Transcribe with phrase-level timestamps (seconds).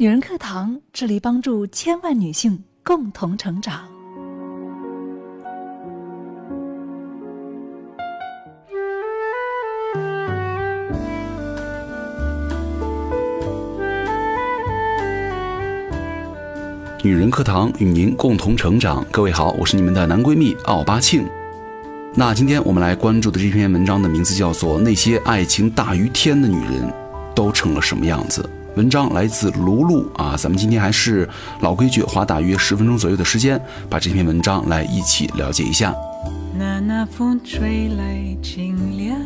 [0.00, 3.88] 女人课堂致力帮助千万女性共同成长。
[17.02, 19.04] 女人课堂与您共同成长。
[19.10, 21.28] 各位好，我是你们的男闺蜜奥巴庆。
[22.18, 26.92] 那今天我们来关注的这篇文章的名字叫做《那些爱情大于天的女人
[27.32, 28.42] 都成了什么样子》。
[28.76, 31.28] 文章来自卢璐啊，咱们今天还是
[31.60, 35.94] 老规矩，花大约十分钟左右的时间，把这篇文章来一起了解一下。
[36.58, 39.16] 那那风吹来清凉。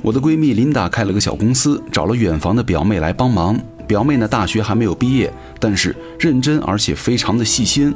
[0.00, 3.58] 我的闺蜜琳达开了个小公司，找了远房的表妹来帮忙。
[3.88, 7.92] 表妹呢，大学还没有毕业，但是认真而且非常的细心。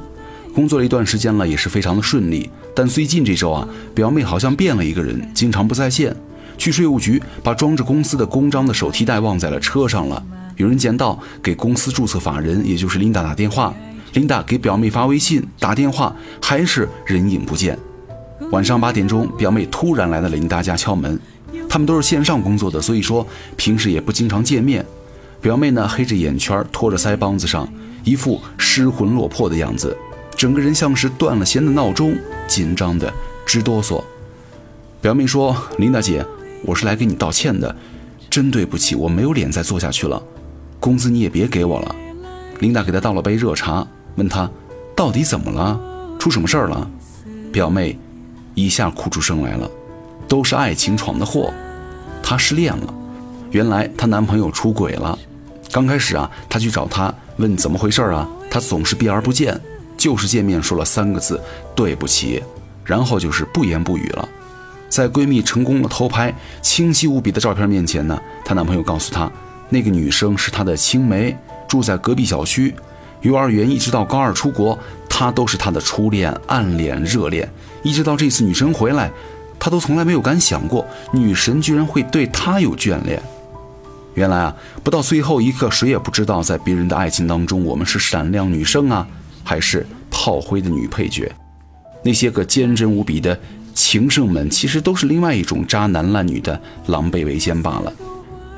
[0.56, 2.48] 工作了一段时间了，也是非常的顺利。
[2.74, 6.16] 但最近这周啊，表妹好像变了一个人，经常不在线。
[6.56, 10.24] 去税务局把装着公司的公章的手提袋忘在了车上了。
[10.57, 13.74] 有人捡到，给公司注册法人，也就是琳达打电话。
[14.15, 17.79] 琳达给表妹发微信、打电话，还是人影不见。
[18.51, 21.21] 晚上八点钟，表妹突然来到琳达家敲门。
[21.68, 24.82] 他们都是线上工作的，所以说平时也不经常见面。
[25.43, 27.71] 表妹呢，黑着眼圈，拖着腮帮子上，
[28.04, 29.95] 一副失魂落魄的样子，
[30.37, 32.15] 整个人像是断了弦的闹钟，
[32.46, 33.12] 紧张的
[33.46, 34.02] 直哆嗦。
[35.01, 36.24] 表妹说：“琳达姐。”
[36.65, 37.74] 我是来给你道歉的，
[38.28, 40.20] 真对不起，我没有脸再做下去了，
[40.80, 41.95] 工资你也别给我了。
[42.59, 44.51] 琳达给他倒了杯热茶，问他
[44.96, 45.78] 到底怎么了，
[46.18, 46.90] 出什么事儿了？
[47.52, 47.96] 表妹
[48.54, 49.71] 一下哭出声来了，
[50.26, 51.52] 都是爱情闯的祸，
[52.21, 52.95] 她失恋了，
[53.52, 55.16] 原来她男朋友出轨了。
[55.71, 59.60] 刚开始啊，她去找他问怎么回事啊，他总是避而不见，
[60.07, 61.43] 就是见面说了三个字
[61.74, 62.40] 对不起，
[62.85, 64.28] 然后就是不言不语了。
[64.88, 66.32] 在闺蜜成功了偷拍
[66.62, 69.28] 清晰无比的照片面前呢，她男朋友告诉她，
[69.69, 72.72] 那个女生是她的青梅，住在隔壁小区，
[73.22, 74.78] 幼儿园一直到高二出国，
[75.09, 77.53] 她都是她的初恋、暗恋、热恋，
[77.83, 79.11] 一直到这次女神回来，
[79.59, 83.21] 她都从来没有敢想过女神居然会对她有眷恋。
[84.15, 89.05] 原来啊，不到最后一刻，谁也不知道在别人的爱情当中，我们是闪亮女生啊，
[89.47, 91.33] 还是炮灰的女配角。
[92.03, 93.39] 那些个坚贞无比的。
[93.73, 97.93] 情圣们其实都是另外一种渣男烂女的狼狈为奸罢了。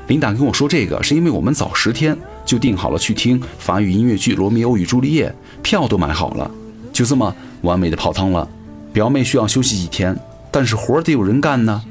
[0.07, 5.27] 琳达跟我说这个，是因为我们早十天就订好了去听法语音乐剧《罗密欧与朱丽叶》，
[5.61, 6.49] 票都买好了，
[6.93, 8.47] 就这么完美的泡汤了。
[8.93, 10.17] 表妹需要休息几天，
[10.51, 11.83] 但是活得有人干呢。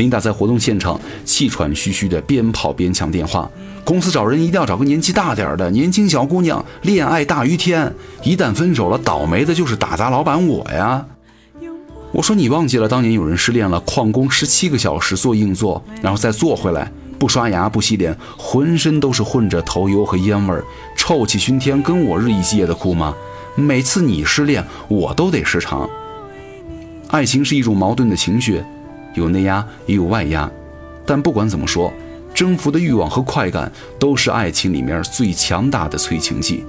[0.00, 3.48] 琳达在活动现场气喘吁吁的边跑边抢电话，
[3.84, 11.04] 公司找人一定要找个年纪大点的年轻小姑娘，恋爱大于天，一旦分手了，倒霉的就是打杂老板我呀。
[12.12, 20.58] 我说你忘记了，当年有人失恋了，旷工十七个小时做硬座，然后再坐回来，不刷牙不洗脸，浑身都是混着头油和烟味，
[20.96, 23.14] 臭气熏天，跟我日以继夜的哭吗？
[23.54, 25.88] 每次你失恋，我都得失常。
[27.08, 28.62] 爱情是一种矛盾的情绪，
[29.14, 30.50] 有内压也有外压，
[31.06, 31.92] 但不管怎么说，
[32.34, 36.64] 征服的欲望和快感都是爱情里面最强大的催情剂，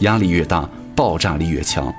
[0.00, 1.92] 压力越大，爆炸力越强。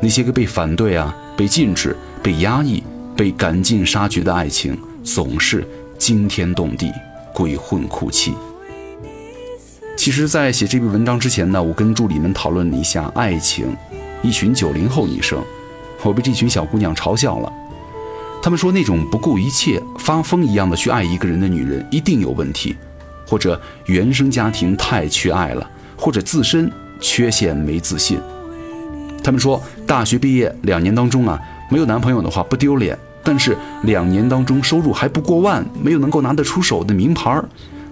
[0.00, 1.16] 那些个被反对啊。
[1.34, 2.84] 被禁止、被压抑、
[3.16, 6.92] 被赶尽杀绝的爱情，总是惊天动地、
[7.32, 8.34] 鬼混哭泣。
[9.96, 13.74] 其实，在写这篇文章之前呢，我跟助理们讨论了一下爱情。
[14.20, 15.42] 一群九零后女生，
[16.02, 17.50] 我被这群小姑娘嘲笑了。
[18.42, 22.74] 他们说，那种不顾一切、发疯一样的去爱一个人的女人，一定有问题，
[23.24, 26.68] 或者原生家庭太缺爱了，或者自身
[27.00, 28.18] 缺陷没自信。
[29.22, 37.40] 他们说，大学毕业两年当中啊，没有男朋友的话不丢脸；但是两年当中收入还不过万，没有能够拿得出手的名牌，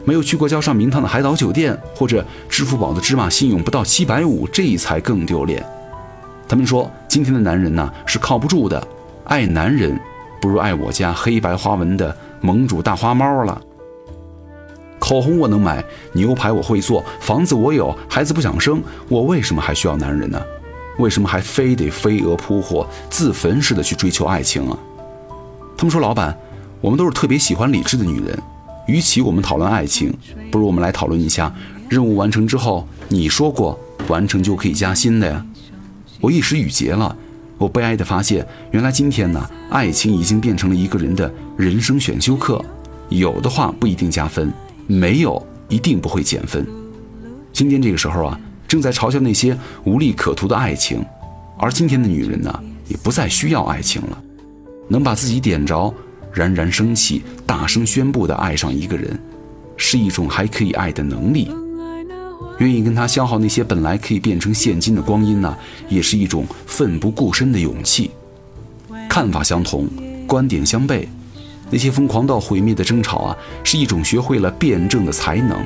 [0.04, 5.64] 没有去过叫上名堂的海岛酒店，或者支付宝的芝麻信用不到七百五，这才更丢脸。
[6.48, 8.84] 他们说，今天的男人呢是靠不住的，
[9.26, 9.96] 爱男人
[10.40, 13.60] 不如爱我家黑白花纹的盟主大花猫了。
[14.98, 20.40] 口红我能买，牛排我会做，房子我有，孩子不想生，我为什么还需要男人呢？
[20.98, 24.78] 为什么还非得飞蛾扑火、自焚似的去追求爱情啊？
[25.76, 26.36] 他们说：“老板，
[26.80, 28.38] 我们都是特别喜欢理智的女人。
[28.86, 30.12] 与其我们讨论爱情，
[30.50, 31.52] 不如我们来讨论一下
[31.88, 33.78] 任务完成之后，你说过
[34.08, 35.44] 完成就可以加薪的呀。”
[36.20, 37.16] 我一时语结了。
[37.60, 42.64] 我悲哀地发现，原来今天呢，爱情已经变成了一个人的人生选修课。
[43.10, 44.50] 有的话不一定加分，
[44.86, 46.66] 没有一定不会减分。
[47.52, 48.40] 今天这个时候啊。
[48.70, 51.04] 正在嘲笑那些无利可图的爱情，
[51.58, 54.22] 而今天的女人呢，也不再需要爱情了，
[54.86, 55.92] 能把自己点着，
[56.32, 59.18] 冉冉升起，大声宣布的爱上一个人，
[59.76, 61.50] 是一种还可以爱的能力。
[62.58, 65.56] 愿意跟他消耗那些本来可以变成现金的光阴呢，
[65.88, 68.10] 也是一种奋不顾身的勇气。
[69.08, 69.88] 看法相同，
[70.26, 71.06] 观点相悖，
[71.70, 75.64] 那些疯狂到毁灭的争吵啊，是一种学会了辩证的才能。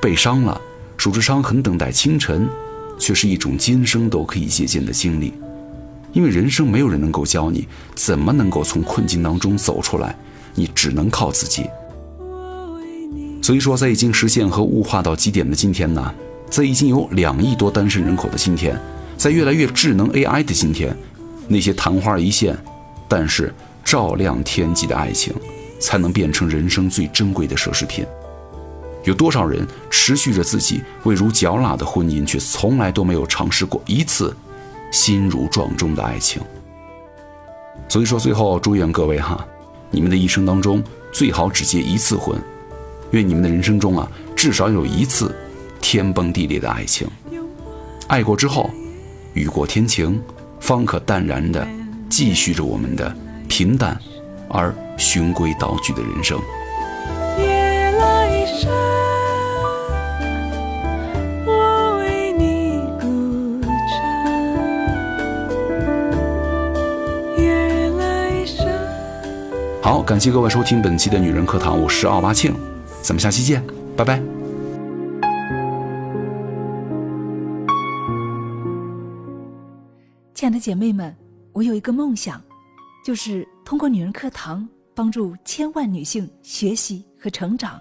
[0.00, 0.60] 被伤了，
[0.96, 2.48] 数着伤痕等待清晨，
[2.98, 5.32] 却是一种今生都可以借鉴的经历。
[6.12, 10.14] 因为人生没有人能够教你怎么能够从困境当中走出来，
[10.54, 11.64] 你只能靠自己。
[13.42, 16.14] 所以说，在已经实现和物化到极点的今天呢，
[16.48, 18.80] 在已经有两亿多单身人口的今天，
[19.16, 20.96] 在越来越智能 AI 的今天，
[21.48, 22.56] 那些昙花一现，
[23.08, 23.52] 但是
[23.84, 25.34] 照亮天际的爱情，
[25.80, 28.06] 才能变成人生最珍贵的奢侈品。
[29.02, 34.32] 有多少人持续着自己味如嚼蜡的婚姻，却从来都没有尝试过一次
[34.92, 36.40] 心如撞钟的爱情？
[37.88, 39.44] 所以说，最后祝愿各位哈，
[39.90, 40.80] 你们的一生当中
[41.12, 42.40] 最好只结一次婚。
[43.12, 45.34] 愿你们的人生中啊，至少有一次
[45.80, 47.06] 天崩地裂的爱情。
[48.08, 48.68] 爱过之后，
[49.34, 50.20] 雨过天晴，
[50.60, 51.66] 方可淡然的
[52.10, 53.14] 继续着我们的
[53.48, 53.98] 平淡
[54.48, 56.38] 而循规蹈矩的人生。
[57.38, 58.70] 夜来深，
[61.46, 63.60] 我为你孤
[67.36, 67.44] 枕。
[67.44, 68.66] 夜来深。
[69.82, 72.54] 好，感谢各位收听本期的女人课堂，我是奥巴庆。
[73.02, 73.62] 咱们下期见，
[73.96, 74.22] 拜拜。
[80.32, 81.14] 亲爱的姐妹们，
[81.52, 82.40] 我有一个梦想，
[83.04, 87.80] 就是通过女人课堂帮助千万女性学习和成长，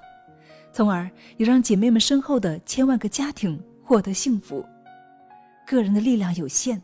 [0.74, 4.66] 从而也让姐妹们身后的千万个家庭获得幸福。
[5.68, 6.82] 个人的力量有限，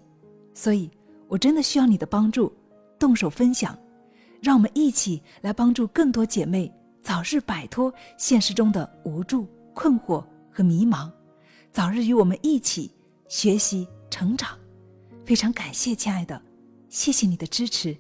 [0.54, 0.90] 所以
[1.28, 2.54] 我真的需要你的帮助，
[3.00, 3.78] 动手分享，
[4.42, 6.72] 让我们一起来帮助更多姐妹。
[7.08, 10.22] 早日摆脱现实中的无助、困惑
[10.52, 11.10] 和迷茫，
[11.72, 12.94] 早日与我们一起
[13.30, 14.60] 学习成长。
[15.26, 16.42] 非常感谢，亲爱的，
[16.90, 17.98] 谢谢你的支持。